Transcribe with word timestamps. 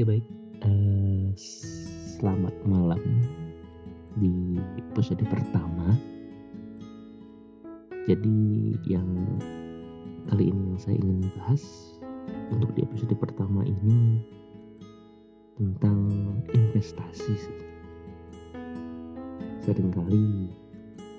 Oke 0.00 0.16
baik, 0.16 0.28
eee, 0.64 1.28
selamat 2.16 2.56
malam 2.64 3.04
di 4.16 4.56
episode 4.80 5.20
pertama. 5.28 5.92
Jadi 8.08 8.80
yang 8.88 9.04
kali 10.24 10.48
ini 10.48 10.72
yang 10.72 10.80
saya 10.80 10.96
ingin 10.96 11.20
bahas 11.36 11.60
untuk 12.48 12.72
di 12.72 12.80
episode 12.80 13.12
pertama 13.12 13.60
ini 13.60 14.24
tentang 15.60 16.08
investasi. 16.48 17.36
Seringkali 19.68 20.48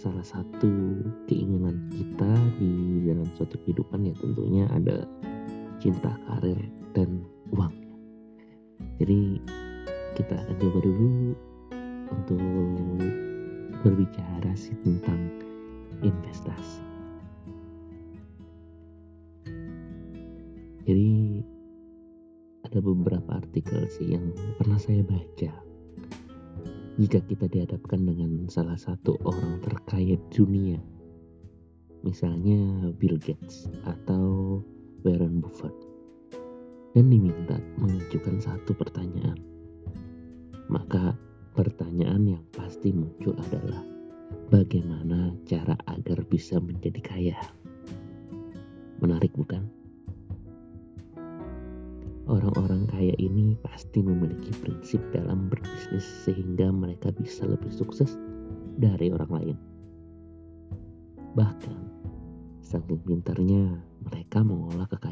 salah 0.00 0.24
satu 0.24 0.72
keinginan 1.28 1.92
kita 1.92 2.32
di 2.56 3.04
dalam 3.04 3.28
suatu 3.36 3.52
kehidupan 3.68 4.08
ya 4.08 4.16
tentunya 4.16 4.64
ada 4.72 5.04
cinta 5.76 6.16
karir. 6.24 6.81
Jadi 9.12 9.44
kita 10.16 10.40
akan 10.40 10.56
coba 10.56 10.78
dulu 10.88 11.36
untuk 12.16 12.40
berbicara 13.84 14.56
sih 14.56 14.72
tentang 14.80 15.28
investasi. 16.00 16.80
Jadi 20.88 21.44
ada 22.64 22.80
beberapa 22.80 23.36
artikel 23.36 23.84
sih 23.92 24.16
yang 24.16 24.32
pernah 24.56 24.80
saya 24.80 25.04
baca. 25.04 25.52
Jika 26.96 27.20
kita 27.28 27.52
dihadapkan 27.52 28.08
dengan 28.08 28.48
salah 28.48 28.80
satu 28.80 29.20
orang 29.28 29.60
terkaya 29.60 30.16
dunia, 30.32 30.80
misalnya 32.00 32.88
Bill 32.96 33.20
Gates 33.20 33.68
atau 33.84 34.56
Warren 35.04 35.44
Buffett, 35.44 35.91
dan 36.92 37.08
diminta 37.08 37.56
mengajukan 37.80 38.36
satu 38.40 38.76
pertanyaan. 38.76 39.40
Maka 40.68 41.16
pertanyaan 41.56 42.36
yang 42.38 42.44
pasti 42.52 42.92
muncul 42.92 43.36
adalah 43.36 43.84
bagaimana 44.48 45.36
cara 45.48 45.76
agar 45.88 46.24
bisa 46.28 46.60
menjadi 46.60 47.00
kaya. 47.00 47.38
Menarik 49.00 49.32
bukan? 49.36 49.68
Orang-orang 52.30 52.86
kaya 52.86 53.12
ini 53.18 53.58
pasti 53.60 53.98
memiliki 53.98 54.54
prinsip 54.62 55.02
dalam 55.10 55.50
berbisnis 55.50 56.06
sehingga 56.22 56.70
mereka 56.70 57.10
bisa 57.10 57.44
lebih 57.44 57.68
sukses 57.74 58.14
dari 58.78 59.10
orang 59.10 59.32
lain. 59.32 59.56
Bahkan, 61.34 61.80
saking 62.62 63.02
pintarnya 63.04 63.74
mereka 64.06 64.40
mengolah 64.46 64.86
kekayaan. 64.86 65.11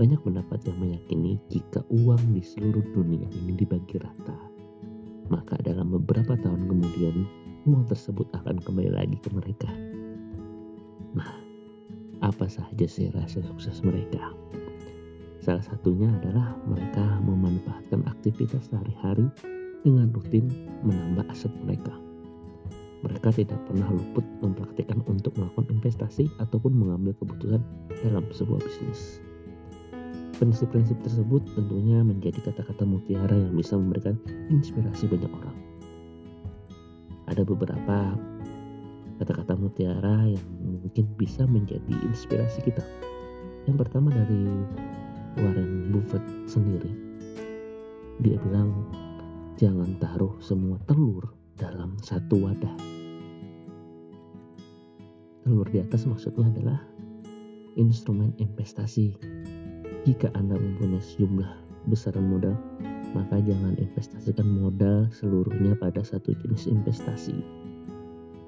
Banyak 0.00 0.24
pendapat 0.24 0.64
yang 0.64 0.80
meyakini 0.80 1.36
jika 1.52 1.84
uang 1.92 2.32
di 2.32 2.40
seluruh 2.40 2.80
dunia 2.96 3.28
ini 3.36 3.52
dibagi 3.52 4.00
rata, 4.00 4.32
maka 5.28 5.60
dalam 5.60 5.92
beberapa 5.92 6.40
tahun 6.40 6.72
kemudian 6.72 7.28
uang 7.68 7.84
tersebut 7.84 8.24
akan 8.32 8.64
kembali 8.64 8.96
lagi 8.96 9.20
ke 9.20 9.28
mereka. 9.28 9.68
Nah, 11.12 11.28
apa 12.24 12.48
saja 12.48 12.88
sih 12.88 13.12
rahasia 13.12 13.44
sukses 13.44 13.84
mereka? 13.84 14.32
Salah 15.44 15.68
satunya 15.68 16.08
adalah 16.08 16.56
mereka 16.64 17.20
memanfaatkan 17.20 18.00
aktivitas 18.08 18.72
sehari-hari 18.72 19.28
dengan 19.84 20.08
rutin 20.16 20.48
menambah 20.80 21.28
aset 21.28 21.52
mereka. 21.60 21.92
Mereka 23.04 23.36
tidak 23.36 23.60
pernah 23.68 23.92
luput 23.92 24.24
mempraktikkan 24.40 25.04
untuk 25.04 25.36
melakukan 25.36 25.68
investasi 25.76 26.32
ataupun 26.40 26.72
mengambil 26.72 27.12
keputusan 27.20 27.60
dalam 28.00 28.24
sebuah 28.32 28.64
bisnis. 28.64 29.20
Prinsip-prinsip 30.40 30.96
tersebut 31.04 31.44
tentunya 31.52 32.00
menjadi 32.00 32.40
kata-kata 32.40 32.88
mutiara 32.88 33.36
yang 33.36 33.52
bisa 33.52 33.76
memberikan 33.76 34.16
inspirasi 34.48 35.04
banyak 35.04 35.28
orang. 35.28 35.56
Ada 37.28 37.44
beberapa 37.44 38.16
kata-kata 39.20 39.52
mutiara 39.60 40.24
yang 40.24 40.46
mungkin 40.64 41.04
bisa 41.20 41.44
menjadi 41.44 41.92
inspirasi 42.08 42.64
kita. 42.64 42.80
Yang 43.68 43.84
pertama 43.84 44.08
dari 44.08 44.48
Warren 45.44 45.92
Buffett 45.92 46.24
sendiri. 46.48 46.88
Dia 48.24 48.40
bilang, 48.40 48.88
jangan 49.60 49.92
taruh 50.00 50.40
semua 50.40 50.80
telur 50.88 51.36
dalam 51.60 52.00
satu 52.00 52.48
wadah. 52.48 52.76
Telur 55.44 55.68
di 55.68 55.84
atas 55.84 56.08
maksudnya 56.08 56.48
adalah 56.48 56.80
instrumen 57.76 58.32
investasi 58.40 59.12
jika 60.08 60.32
Anda 60.32 60.56
mempunyai 60.56 61.02
sejumlah 61.04 61.50
besaran 61.92 62.24
modal, 62.32 62.56
maka 63.12 63.36
jangan 63.44 63.76
investasikan 63.76 64.48
modal 64.48 65.04
seluruhnya 65.12 65.76
pada 65.76 66.00
satu 66.00 66.32
jenis 66.40 66.70
investasi. 66.72 67.36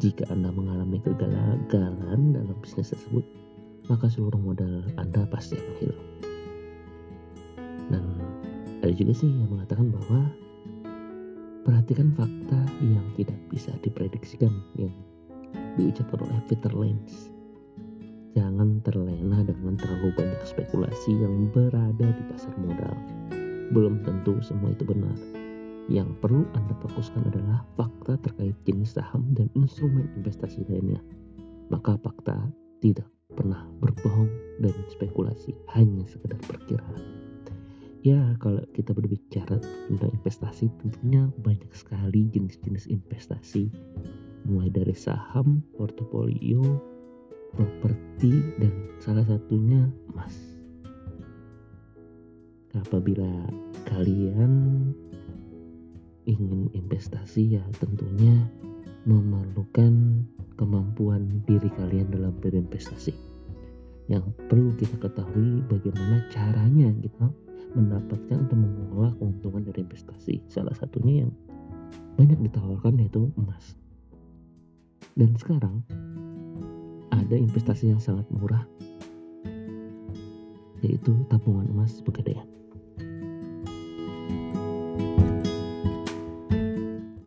Jika 0.00 0.24
Anda 0.32 0.48
mengalami 0.48 1.04
kegagalan 1.04 2.32
dalam 2.32 2.56
bisnis 2.64 2.96
tersebut, 2.96 3.24
maka 3.92 4.08
seluruh 4.08 4.40
modal 4.40 4.88
Anda 4.96 5.28
pasti 5.28 5.60
akan 5.60 5.74
hilang. 5.80 6.08
Dan 7.92 8.04
ada 8.80 8.92
juga 8.96 9.12
sih 9.12 9.28
yang 9.28 9.52
mengatakan 9.52 9.92
bahwa 9.92 10.24
perhatikan 11.68 12.12
fakta 12.16 12.60
yang 12.80 13.04
tidak 13.20 13.36
bisa 13.52 13.72
diprediksikan 13.84 14.52
yang 14.80 14.92
diucapkan 15.76 16.24
oleh 16.24 16.40
Peter 16.48 16.72
Lynch 16.72 17.33
Jangan 18.34 18.82
terlena 18.82 19.46
dengan 19.46 19.78
terlalu 19.78 20.10
banyak 20.18 20.42
spekulasi 20.42 21.22
yang 21.22 21.54
berada 21.54 22.02
di 22.02 22.22
pasar 22.34 22.50
modal. 22.58 22.94
Belum 23.70 24.02
tentu 24.02 24.42
semua 24.42 24.74
itu 24.74 24.82
benar. 24.82 25.14
Yang 25.86 26.18
perlu 26.18 26.42
Anda 26.58 26.74
fokuskan 26.82 27.30
adalah 27.30 27.62
fakta 27.78 28.18
terkait 28.26 28.58
jenis 28.66 28.98
saham 28.98 29.22
dan 29.38 29.46
instrumen 29.54 30.10
investasi 30.18 30.66
lainnya. 30.66 30.98
Maka 31.70 31.94
fakta 32.02 32.34
tidak 32.82 33.06
pernah 33.38 33.70
berbohong 33.78 34.30
dan 34.58 34.74
spekulasi 34.90 35.54
hanya 35.78 36.02
sekedar 36.10 36.42
perkiraan. 36.50 37.02
Ya, 38.02 38.20
kalau 38.42 38.60
kita 38.74 38.92
berbicara 38.92 39.62
tentang 39.88 40.10
investasi, 40.10 40.68
tentunya 40.82 41.30
banyak 41.40 41.70
sekali 41.72 42.28
jenis-jenis 42.34 42.90
investasi, 42.90 43.72
mulai 44.44 44.68
dari 44.68 44.92
saham, 44.92 45.64
portofolio, 45.80 46.60
properti 47.54 47.93
dan 48.60 48.72
salah 49.02 49.24
satunya 49.26 49.84
emas. 50.12 50.34
Apabila 52.74 53.28
kalian 53.86 54.52
ingin 56.24 56.72
investasi 56.72 57.60
ya 57.60 57.64
tentunya 57.76 58.34
memerlukan 59.04 60.24
kemampuan 60.56 61.44
diri 61.44 61.68
kalian 61.76 62.08
dalam 62.08 62.32
berinvestasi. 62.40 63.12
Yang 64.08 64.32
perlu 64.48 64.72
kita 64.76 64.96
ketahui 65.00 65.64
bagaimana 65.68 66.24
caranya 66.32 66.92
kita 67.00 67.26
mendapatkan 67.76 68.38
atau 68.48 68.56
mengelola 68.56 69.12
keuntungan 69.20 69.64
dari 69.68 69.84
investasi. 69.84 70.40
Salah 70.48 70.72
satunya 70.76 71.24
yang 71.24 71.30
banyak 72.16 72.38
ditawarkan 72.50 73.00
yaitu 73.00 73.28
emas. 73.36 73.76
Dan 75.14 75.36
sekarang 75.38 75.84
ada 77.22 77.36
investasi 77.38 77.94
yang 77.94 78.02
sangat 78.02 78.26
murah 78.34 78.66
yaitu 80.84 81.16
tabungan 81.32 81.64
emas 81.72 82.04
pegadaian. 82.04 82.44